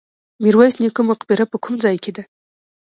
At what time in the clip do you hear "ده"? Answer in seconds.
2.15-2.23